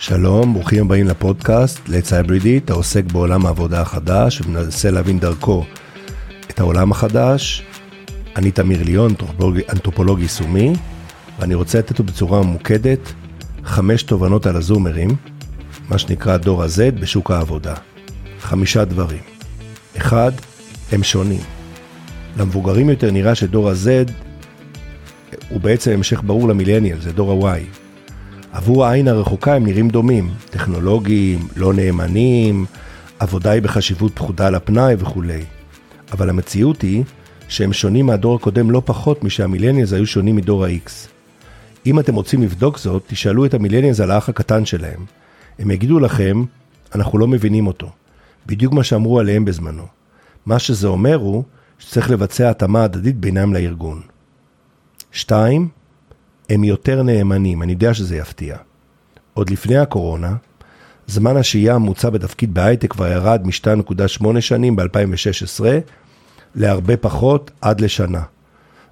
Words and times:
שלום, 0.00 0.54
ברוכים 0.54 0.84
הבאים 0.84 1.06
לפודקאסט 1.06 1.80
Let's 1.86 2.10
Hybridit, 2.10 2.72
העוסק 2.72 3.04
בעולם 3.12 3.46
העבודה 3.46 3.80
החדש 3.80 4.40
ומנסה 4.40 4.90
להבין 4.90 5.18
דרכו 5.18 5.64
את 6.50 6.60
העולם 6.60 6.90
החדש. 6.92 7.62
אני 8.36 8.50
תמיר 8.50 8.82
ליאון, 8.82 9.14
אנתרופולוג, 9.72 10.20
יישומי, 10.20 10.72
ואני 11.38 11.54
רוצה 11.54 11.78
לתת 11.78 12.00
בצורה 12.00 12.42
ממוקדת 12.42 13.12
חמש 13.64 14.02
תובנות 14.02 14.46
על 14.46 14.56
הזומרים, 14.56 15.08
מה 15.88 15.98
שנקרא 15.98 16.36
דור 16.36 16.62
ה-Z 16.62 17.00
בשוק 17.00 17.30
העבודה. 17.30 17.74
חמישה 18.40 18.84
דברים. 18.84 19.22
אחד, 19.96 20.32
הם 20.92 21.02
שונים. 21.02 21.42
למבוגרים 22.36 22.90
יותר 22.90 23.10
נראה 23.10 23.34
שדור 23.34 23.70
ה-Z 23.70 24.12
הוא 25.48 25.60
בעצם 25.60 25.90
המשך 25.90 26.22
ברור 26.26 26.48
למילניאל, 26.48 27.00
זה 27.00 27.12
דור 27.12 27.48
ה-Y. 27.48 27.87
עבור 28.52 28.86
העין 28.86 29.08
הרחוקה 29.08 29.54
הם 29.54 29.66
נראים 29.66 29.88
דומים, 29.88 30.30
טכנולוגיים, 30.50 31.48
לא 31.56 31.72
נאמנים, 31.74 32.66
עבודה 33.18 33.50
היא 33.50 33.62
בחשיבות 33.62 34.12
פחודה 34.14 34.46
על 34.46 34.54
הפנאי 34.54 34.94
וכולי. 34.98 35.44
אבל 36.12 36.30
המציאות 36.30 36.82
היא 36.82 37.04
שהם 37.48 37.72
שונים 37.72 38.06
מהדור 38.06 38.36
הקודם 38.36 38.70
לא 38.70 38.82
פחות 38.84 39.24
משהמילניאלס 39.24 39.92
היו 39.92 40.06
שונים 40.06 40.36
מדור 40.36 40.64
ה-X. 40.64 40.90
אם 41.86 42.00
אתם 42.00 42.14
רוצים 42.14 42.42
לבדוק 42.42 42.78
זאת, 42.78 43.02
תשאלו 43.06 43.44
את 43.44 43.54
המילניאלס 43.54 44.00
על 44.00 44.10
האח 44.10 44.28
הקטן 44.28 44.64
שלהם. 44.64 45.04
הם 45.58 45.70
יגידו 45.70 46.00
לכם, 46.00 46.44
אנחנו 46.94 47.18
לא 47.18 47.26
מבינים 47.26 47.66
אותו. 47.66 47.90
בדיוק 48.46 48.72
מה 48.72 48.84
שאמרו 48.84 49.20
עליהם 49.20 49.44
בזמנו. 49.44 49.86
מה 50.46 50.58
שזה 50.58 50.88
אומר 50.88 51.14
הוא 51.14 51.42
שצריך 51.78 52.10
לבצע 52.10 52.50
התאמה 52.50 52.84
הדדית 52.84 53.16
בינם 53.16 53.54
לארגון. 53.54 54.00
2. 55.12 55.68
הם 56.48 56.64
יותר 56.64 57.02
נאמנים, 57.02 57.62
אני 57.62 57.72
יודע 57.72 57.94
שזה 57.94 58.16
יפתיע. 58.16 58.56
עוד 59.34 59.50
לפני 59.50 59.76
הקורונה, 59.78 60.36
זמן 61.06 61.36
השהייה 61.36 61.74
הממוצע 61.74 62.10
בתפקיד 62.10 62.54
בהייטק 62.54 62.92
כבר 62.92 63.06
ירד 63.06 63.46
מ-2.8 63.46 64.40
שנים 64.40 64.76
ב-2016 64.76 65.64
להרבה 66.54 66.96
פחות 66.96 67.50
עד 67.60 67.80
לשנה. 67.80 68.22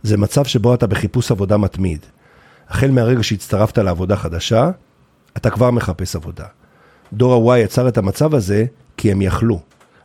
זה 0.03 0.17
מצב 0.17 0.45
שבו 0.45 0.75
אתה 0.75 0.87
בחיפוש 0.87 1.31
עבודה 1.31 1.57
מתמיד. 1.57 2.07
החל 2.69 2.91
מהרגע 2.91 3.23
שהצטרפת 3.23 3.79
לעבודה 3.79 4.17
חדשה, 4.17 4.71
אתה 5.37 5.51
כבר 5.51 5.71
מחפש 5.71 6.17
עבודה. 6.17 6.45
דור 7.13 7.53
ה-Y 7.53 7.59
יצר 7.59 7.89
את 7.89 7.99
המצב 7.99 8.35
הזה 8.35 8.65
כי 8.97 9.13
הם 9.13 9.23
יכלו. 9.23 9.61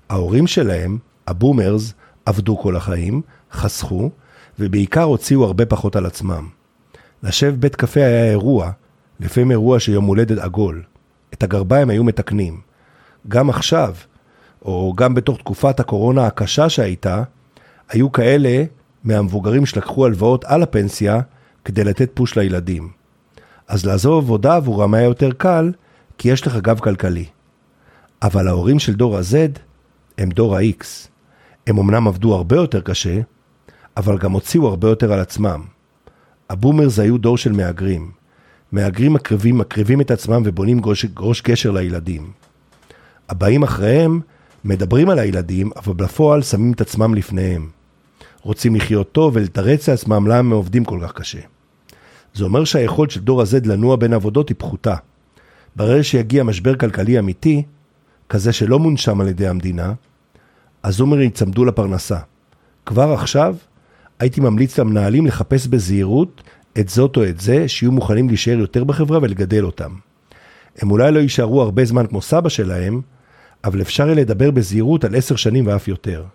ההורים 0.10 0.48
שלהם, 0.48 0.98
הבומרס, 1.28 1.94
עבדו 2.26 2.58
כל 2.58 2.76
החיים, 2.76 3.22
חסכו, 3.52 4.10
ובעיקר 4.60 5.04
הוציאו 5.04 5.44
הרבה 5.44 5.66
פחות 5.66 5.96
על 5.96 6.06
עצמם. 6.06 6.61
לשב 7.24 7.56
בית 7.60 7.76
קפה 7.76 8.00
היה 8.00 8.30
אירוע, 8.30 8.72
לפעמים 9.20 9.52
אירוע 9.52 9.80
של 9.80 9.92
יום 9.92 10.06
הולדת 10.06 10.38
עגול. 10.38 10.84
את 11.34 11.44
הגרביים 11.44 11.90
היו 11.90 12.04
מתקנים. 12.04 12.62
גם 13.28 13.50
עכשיו, 13.50 13.96
או 14.66 14.94
גם 14.98 15.14
בתוך 15.14 15.38
תקופת 15.38 15.80
הקורונה 15.80 16.28
הקשה 16.28 16.70
שהייתה, 16.70 17.24
היו 17.90 18.12
כאלה 18.12 18.64
מהמבוגרים 19.04 19.66
שלקחו 19.66 20.06
הלוואות 20.06 20.46
על 20.46 20.64
הפנסיה 20.64 21.22
כדי 21.66 21.84
לתת 21.84 22.12
פוש 22.14 22.38
לילדים. 22.38 22.90
אז 23.68 23.86
לעזוב 23.86 24.24
עבודה 24.24 24.56
עבורם 24.56 24.94
היה 24.94 25.04
יותר 25.06 25.32
קל, 25.32 25.72
כי 26.18 26.30
יש 26.30 26.48
לך 26.48 26.56
גב 26.56 26.80
כלכלי. 26.80 27.26
אבל 28.22 28.48
ההורים 28.48 28.80
של 28.80 28.94
דור 28.94 29.18
ה-Z 29.18 29.60
הם 30.18 30.30
דור 30.30 30.58
ה-X. 30.58 30.86
הם 31.68 31.78
אמנם 31.78 32.08
עבדו 32.08 32.36
הרבה 32.36 32.56
יותר 32.56 32.82
קשה, 32.82 33.20
אבל 33.98 34.18
גם 34.18 34.32
הוציאו 34.32 34.68
הרבה 34.68 34.90
יותר 34.90 35.14
על 35.14 35.20
עצמם. 35.20 35.62
הבומרס 36.52 37.00
היו 37.00 37.18
דור 37.18 37.38
של 37.38 37.52
מהגרים. 37.52 38.12
מהגרים 38.72 39.14
מקריבים, 39.14 39.58
מקריבים 39.58 40.02
את 40.02 40.12
עצמם 40.12 40.42
ובונים 40.46 40.80
גוש, 40.80 41.06
גוש 41.06 41.42
קשר 41.42 41.72
לילדים. 41.72 42.32
הבאים 43.30 43.64
אחריהם 43.64 44.20
מדברים 44.64 45.10
על 45.10 45.20
הילדים, 45.20 45.72
אבל 45.76 45.94
בפועל 45.94 46.42
שמים 46.42 46.72
את 46.72 46.82
עצמם 46.82 47.16
לפניהם. 47.16 47.70
רוצים 48.42 48.76
לחיות 48.76 49.12
טוב 49.12 49.36
ולתרץ 49.36 49.90
לעצמם 49.90 50.28
למה 50.28 50.36
הם 50.38 50.52
עובדים 50.52 50.86
כל 50.86 51.00
כך 51.04 51.14
קשה. 51.14 51.40
זה 52.34 52.44
אומר 52.44 52.64
שהיכולת 52.64 53.12
של 53.12 53.22
דור 53.22 53.42
ה-Z 53.42 53.68
לנוע 53.68 53.96
בין 53.96 54.14
עבודות 54.14 54.50
היא 54.50 54.56
פחותה. 54.58 54.96
ברגע 55.76 56.04
שיגיע 56.04 56.44
משבר 56.44 56.76
כלכלי 56.76 57.20
אמיתי, 57.20 57.64
כזה 58.30 58.54
שלא 58.54 58.80
מונשם 58.80 59.22
על 59.22 59.28
ידי 59.28 59.48
המדינה, 59.48 59.94
הזומרים 60.84 61.28
יצמדו 61.28 61.66
לפרנסה. 61.66 62.20
כבר 62.86 63.14
עכשיו, 63.14 63.56
הייתי 64.22 64.42
ממליץ 64.42 64.80
למנהלים 64.80 65.26
לחפש 65.26 65.68
בזהירות 65.68 66.44
את 66.80 66.90
זאת 66.90 67.18
או 67.18 67.26
את 67.30 67.40
זה, 67.40 67.68
שיהיו 67.68 67.92
מוכנים 67.92 68.28
להישאר 68.28 68.60
יותר 68.60 68.84
בחברה 68.84 69.20
ולגדל 69.22 69.66
אותם. 69.66 69.92
הם 70.78 70.92
אולי 70.92 71.12
לא 71.12 71.20
יישארו 71.20 71.62
הרבה 71.62 71.86
זמן 71.86 72.08
כמו 72.08 72.22
סבא 72.22 72.50
שלהם, 72.50 73.02
אבל 73.64 73.82
אפשר 73.82 74.06
יהיה 74.06 74.16
לדבר 74.16 74.52
בזהירות 74.52 75.04
על 75.04 75.16
עשר 75.16 75.36
שנים 75.36 75.68
ואף 75.68 75.88
יותר. 75.88 76.26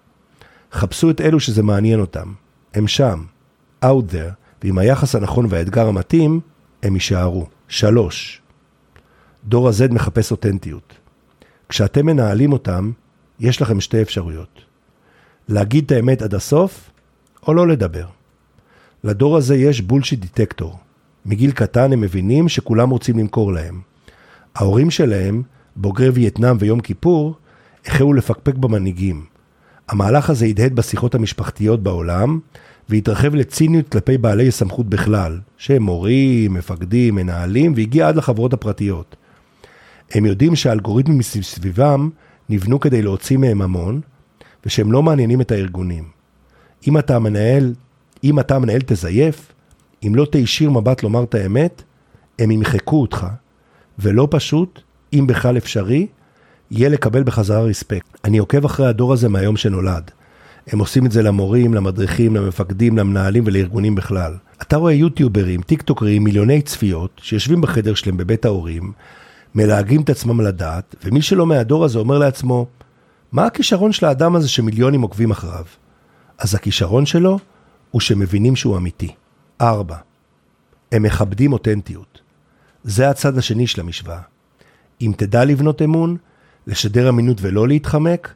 חפשו 0.73 1.11
את 1.11 1.21
אלו 1.21 1.41
שזה 1.41 1.63
מעניין 1.63 2.01
אותם. 2.01 2.33
הם 2.75 2.89
שם, 2.89 3.25
out 3.85 4.13
there, 4.13 4.33
ועם 4.63 4.79
היחס 4.79 5.15
הנכון 5.15 5.47
והאתגר 5.49 5.89
המתאים, 5.89 6.41
הם 6.83 6.95
יישארו. 6.95 7.47
שלוש, 7.69 8.43
דור 9.45 9.69
ה-Z 9.69 9.95
מחפש 9.95 10.31
אותנטיות. 10.31 10.95
כשאתם 11.69 12.07
מנהלים 12.07 12.53
אותם, 12.53 12.91
יש 13.41 13.63
לכם 13.63 13.81
שתי 13.81 14.03
אפשרויות. 14.03 14.61
להגיד 15.49 15.85
את 15.85 15.93
האמת 15.93 16.23
עד 16.23 16.35
הסוף, 16.35 16.91
או 17.47 17.55
לא 17.55 17.69
לדבר. 17.69 18.07
לדור 19.05 19.37
הזה 19.37 19.57
יש 19.57 19.81
בולשיט 19.81 20.21
דיטקטור. 20.21 20.79
מגיל 21.27 21.51
קטן 21.51 21.93
הם 21.93 22.01
מבינים 22.01 22.49
שכולם 22.49 22.91
רוצים 22.91 23.19
למכור 23.19 23.53
להם. 23.53 23.81
ההורים 24.55 24.91
שלהם, 24.91 25.43
בוגרי 25.77 26.09
וייטנאם 26.09 26.57
ויום 26.61 26.81
כיפור, 26.81 27.35
החלו 27.87 28.13
לפקפק 28.13 28.55
במנהיגים. 28.55 29.25
המהלך 29.89 30.31
הזה 30.31 30.47
הדהד 30.47 30.75
בשיחות 30.77 31.15
המשפחתיות 31.15 31.83
בעולם, 31.83 32.39
והתרחב 32.89 33.35
לציניות 33.35 33.89
כלפי 33.89 34.19
בעלי 34.19 34.51
סמכות 34.51 34.87
בכלל, 34.87 35.41
שהם 35.57 35.83
מורים, 35.83 36.55
מפקדים, 36.55 37.15
מנהלים, 37.15 37.73
והגיע 37.77 38.09
עד 38.09 38.17
לחברות 38.17 38.53
הפרטיות. 38.53 39.17
הם 40.11 40.25
יודעים 40.25 40.57
שהאלגוריתמים 40.57 41.19
מסביבם 41.19 42.11
נבנו 42.49 42.81
כדי 42.81 43.03
להוציא 43.03 43.37
מהם 43.37 43.63
המון, 43.63 44.01
ושהם 44.67 44.93
לא 44.93 45.03
מעניינים 45.03 45.41
את 45.41 45.51
הארגונים. 45.51 46.16
אם 46.89 46.99
אתה 46.99 47.19
מנהל, 47.19 47.75
אם 48.25 48.41
אתה 48.41 48.59
מנהל 48.59 48.81
תזייף, 48.87 49.53
אם 50.07 50.15
לא 50.15 50.25
תישיר 50.25 50.71
מבט 50.71 51.03
לומר 51.03 51.25
את 51.25 51.35
האמת, 51.35 51.83
הם 52.39 52.51
ימחקו 52.51 53.01
אותך, 53.01 53.27
ולא 53.99 54.29
פשוט, 54.31 54.81
אם 55.13 55.27
בכלל 55.27 55.57
אפשרי, 55.57 56.07
יהיה 56.71 56.89
לקבל 56.89 57.23
בחזרה 57.23 57.61
רספקט. 57.61 58.19
אני 58.25 58.39
עוקב 58.39 58.65
אחרי 58.65 58.87
הדור 58.87 59.13
הזה 59.13 59.29
מהיום 59.29 59.57
שנולד. 59.57 60.11
הם 60.67 60.79
עושים 60.79 61.07
את 61.07 61.13
זה 61.13 61.23
למורים, 61.23 61.75
למדריכים, 61.75 62.37
למפקדים, 62.37 62.99
למנהלים 62.99 63.45
ולארגונים 63.47 63.95
בכלל. 63.95 64.35
אתה 64.63 64.77
רואה 64.77 64.93
יוטיוברים, 64.93 65.63
טיקטוקרים, 65.63 66.25
מיליוני 66.25 66.63
צפיות, 66.63 67.21
שיושבים 67.23 67.61
בחדר 67.61 67.95
שלהם 67.95 68.17
בבית 68.17 68.45
ההורים, 68.45 68.93
מלהגים 69.55 70.03
את 70.03 70.11
עצמם 70.11 70.41
לדעת, 70.41 70.95
ומי 71.05 71.23
שלא 71.23 71.47
מהדור 71.47 71.85
הזה 71.85 71.99
אומר 71.99 72.19
לעצמו, 72.19 72.67
מה 73.33 73.47
הכישרון 73.47 73.93
של 73.93 74.07
האדם 74.07 74.37
הזה 74.37 74.49
שמיליונים 74.49 75.03
עוקבים 75.03 75.31
אחריו? 75.31 75.65
אז 76.39 76.55
הכישרון 76.55 77.07
שלו 77.07 77.39
הוא 77.91 78.01
שמבינים 78.01 78.57
שהוא 78.57 78.77
אמיתי. 78.77 79.15
ארבע, 79.61 79.97
הם 80.93 81.03
מכבדים 81.03 81.53
אותנטיות. 81.53 82.21
זה 82.85 83.11
הצד 83.11 83.39
השני 83.39 83.67
של 83.67 83.81
המשוואה. 83.81 84.21
אם 85.01 85.13
תדע 85.17 85.45
לבנות 85.45 85.83
אמון, 85.83 86.17
לשדר 86.67 87.09
אמינות 87.09 87.39
ולא 87.41 87.69
להתחמק, 87.69 88.35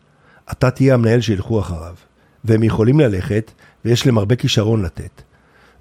אתה 0.52 0.70
תהיה 0.70 0.94
המנהל 0.94 1.20
שילכו 1.20 1.60
אחריו. 1.60 1.94
והם 2.44 2.62
יכולים 2.62 3.00
ללכת, 3.00 3.52
ויש 3.84 4.06
להם 4.06 4.18
הרבה 4.18 4.36
כישרון 4.36 4.82
לתת. 4.82 5.22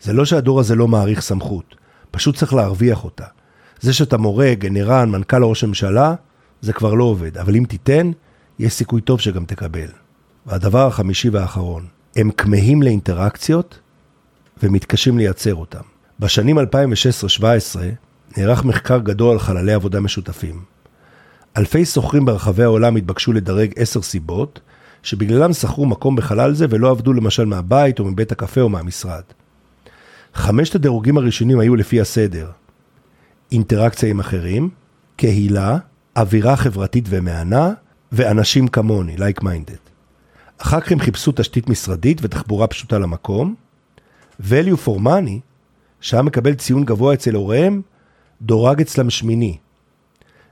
זה 0.01 0.13
לא 0.13 0.25
שהדור 0.25 0.59
הזה 0.59 0.75
לא 0.75 0.87
מעריך 0.87 1.21
סמכות, 1.21 1.75
פשוט 2.11 2.35
צריך 2.35 2.53
להרוויח 2.53 3.03
אותה. 3.03 3.25
זה 3.81 3.93
שאתה 3.93 4.17
מורה, 4.17 4.53
גנרן, 4.53 5.09
מנכ"ל 5.09 5.43
ראש 5.43 5.63
הממשלה, 5.63 6.15
זה 6.61 6.73
כבר 6.73 6.93
לא 6.93 7.03
עובד. 7.03 7.37
אבל 7.37 7.55
אם 7.55 7.63
תיתן, 7.67 8.11
יש 8.59 8.73
סיכוי 8.73 9.01
טוב 9.01 9.19
שגם 9.19 9.45
תקבל. 9.45 9.89
והדבר 10.45 10.87
החמישי 10.87 11.29
והאחרון, 11.29 11.85
הם 12.19 12.31
כמהים 12.31 12.81
לאינטראקציות 12.81 13.79
ומתקשים 14.63 15.17
לייצר 15.17 15.55
אותם. 15.55 15.81
בשנים 16.19 16.59
2016-2017 16.59 16.61
נערך 18.37 18.65
מחקר 18.65 18.99
גדול 18.99 19.31
על 19.31 19.39
חללי 19.39 19.73
עבודה 19.73 19.99
משותפים. 19.99 20.61
אלפי 21.57 21.85
שוכרים 21.85 22.25
ברחבי 22.25 22.63
העולם 22.63 22.95
התבקשו 22.95 23.33
לדרג 23.33 23.73
עשר 23.75 24.01
סיבות, 24.01 24.59
שבגללם 25.03 25.53
שכרו 25.53 25.85
מקום 25.85 26.15
בחלל 26.15 26.53
זה 26.53 26.65
ולא 26.69 26.91
עבדו 26.91 27.13
למשל 27.13 27.45
מהבית 27.45 27.99
או 27.99 28.05
מבית 28.05 28.31
הקפה 28.31 28.61
או 28.61 28.69
מהמשרד. 28.69 29.23
חמשת 30.33 30.75
הדירוגים 30.75 31.17
הראשונים 31.17 31.59
היו 31.59 31.75
לפי 31.75 32.01
הסדר. 32.01 32.51
אינטראקציה 33.51 34.09
עם 34.09 34.19
אחרים, 34.19 34.69
קהילה, 35.15 35.77
אווירה 36.17 36.55
חברתית 36.55 37.05
ומהנה, 37.09 37.71
ואנשים 38.11 38.67
כמוני, 38.67 39.15
like 39.15 39.41
minded. 39.41 39.89
אחר 40.61 40.81
כך 40.81 40.91
הם 40.91 40.99
חיפשו 40.99 41.31
תשתית 41.35 41.69
משרדית 41.69 42.17
ותחבורה 42.21 42.67
פשוטה 42.67 42.99
למקום. 42.99 43.55
value 44.41 44.85
for 44.85 44.99
money, 44.99 45.39
שהיה 46.01 46.23
מקבל 46.23 46.53
ציון 46.53 46.85
גבוה 46.85 47.13
אצל 47.13 47.35
הוריהם, 47.35 47.81
דורג 48.41 48.81
אצלם 48.81 49.09
שמיני. 49.09 49.57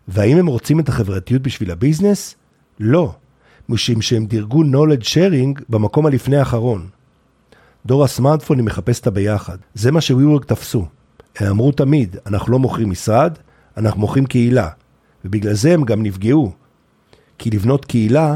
והאם 0.07 0.37
הם 0.37 0.47
רוצים 0.47 0.79
את 0.79 0.89
החברתיות 0.89 1.41
בשביל 1.41 1.71
הביזנס? 1.71 2.35
לא. 2.79 3.15
משום 3.69 4.01
שהם 4.01 4.25
דירגו 4.25 4.63
knowledge 4.63 5.03
sharing 5.03 5.61
במקום 5.69 6.05
הלפני 6.05 6.37
האחרון. 6.37 6.87
דור 7.85 8.03
הסמארטפונים 8.03 8.65
מחפש 8.65 8.99
את 8.99 9.07
הביחד. 9.07 9.57
זה 9.73 9.91
מה 9.91 10.01
ש-WeWork 10.01 10.45
תפסו. 10.45 10.85
הם 11.35 11.47
אמרו 11.47 11.71
תמיד, 11.71 12.15
אנחנו 12.25 12.51
לא 12.51 12.59
מוכרים 12.59 12.89
משרד, 12.89 13.37
אנחנו 13.77 14.01
מוכרים 14.01 14.25
קהילה. 14.25 14.69
ובגלל 15.25 15.53
זה 15.53 15.73
הם 15.73 15.83
גם 15.83 16.03
נפגעו. 16.03 16.51
כי 17.37 17.49
לבנות 17.49 17.85
קהילה 17.85 18.35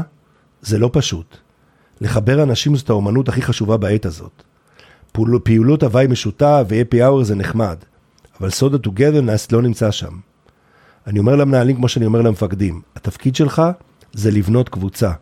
זה 0.62 0.78
לא 0.78 0.90
פשוט. 0.92 1.38
לחבר 2.02 2.42
אנשים 2.42 2.76
זאת 2.76 2.90
האומנות 2.90 3.28
הכי 3.28 3.42
חשובה 3.42 3.76
בעת 3.76 4.06
הזאת. 4.06 4.42
פעולות 5.42 5.82
הוואי 5.82 6.06
משותף 6.06 6.64
ו-happy 6.68 6.96
hour 6.96 7.24
זה 7.24 7.34
נחמד, 7.34 7.76
אבל 8.40 8.50
סוד 8.50 8.74
ה-togetherness 8.74 9.48
לא 9.52 9.62
נמצא 9.62 9.90
שם. 9.90 10.12
אני 11.06 11.18
אומר 11.18 11.36
למנהלים 11.36 11.76
כמו 11.76 11.88
שאני 11.88 12.06
אומר 12.06 12.22
למפקדים, 12.22 12.80
התפקיד 12.96 13.36
שלך 13.36 13.62
זה 14.12 14.30
לבנות 14.30 14.68
קבוצה. 14.68 15.12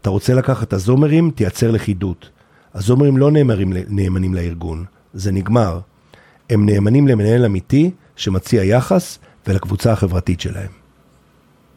אתה 0.00 0.10
רוצה 0.10 0.34
לקחת 0.34 0.68
את 0.68 0.72
הזומרים, 0.72 1.30
תייצר 1.30 1.70
לכידות. 1.70 2.30
הזומרים 2.74 3.16
לא 3.16 3.30
נאמרים, 3.30 3.72
נאמנים 3.88 4.34
לארגון, 4.34 4.84
זה 5.14 5.32
נגמר. 5.32 5.80
הם 6.50 6.66
נאמנים 6.66 7.08
למנהל 7.08 7.44
אמיתי 7.44 7.90
שמציע 8.16 8.64
יחס 8.64 9.18
ולקבוצה 9.46 9.92
החברתית 9.92 10.40
שלהם. 10.40 10.70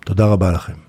תודה 0.05 0.25
רבה 0.25 0.51
לכם. 0.51 0.88